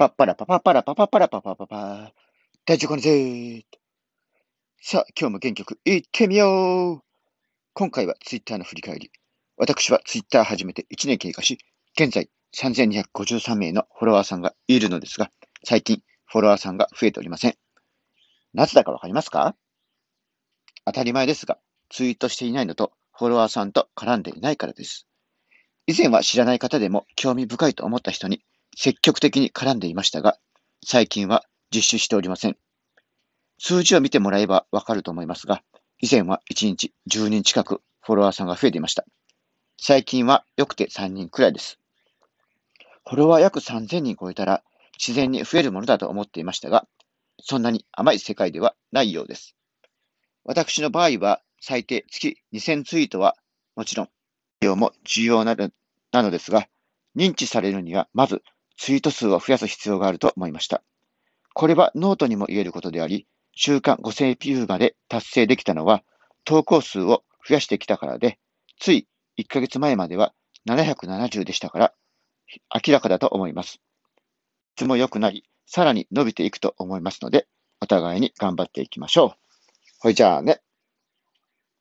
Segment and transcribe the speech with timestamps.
[0.00, 2.12] パッパラパパパラパパパラパパパパ。
[2.64, 3.64] 大丈夫かなぜー
[4.80, 7.00] さあ、今日も元気よく行ってみよう
[7.74, 9.10] 今回はツイッターの振り返り。
[9.58, 11.58] 私はツイッター始めて1年経過し、
[11.98, 15.30] 現在3253名のフォロワーさんがいるのですが、
[15.66, 17.54] 最近フォロワーさんが増えておりません。
[18.54, 19.54] なぜだかわかりますか？
[20.86, 21.58] 当たり前ですが、
[21.90, 25.06] ツイートしていないのと、フォロワーさんと絡んでいないからです。
[25.86, 28.40] 以前は知らない方でも興味深いと思った人に
[28.82, 30.38] 積極的に絡んでいましたが、
[30.82, 32.56] 最近は実施しておりません。
[33.58, 35.62] 数字を見てもらえばわかると思いますが、
[36.00, 39.04] 以前は1日10人近くフォロワーさんが増えていました。
[39.76, 41.78] 最近はよくて3人くらいです。
[43.06, 44.62] フォロワー約3000人超えたら
[44.98, 46.86] 自然に増えるものだと思っていましたが、
[47.42, 49.56] そんなに甘い世界ではないようです。
[50.42, 53.36] 私の場合は最低月2000ツイートは
[53.76, 54.08] もちろん、
[54.62, 56.66] 量も重要なのですが、
[57.14, 58.42] 認知されるにはまず
[58.80, 60.82] ツイート数を増やす必要があると思いました。
[61.52, 66.02] これはノートにも言えることであり、週間5000ビューまで達成できたのは
[66.46, 68.38] 投稿数を増やしてきたからで、
[68.78, 69.06] つい
[69.38, 70.32] 1ヶ月前までは
[70.66, 71.92] 770でしたから、
[72.74, 73.82] 明らかだと思います。
[74.76, 77.48] 質も良くなり、さらに伸びていくと思いますので、
[77.82, 79.32] お互いに頑張っていきましょう。
[79.98, 80.59] ほいじゃあね。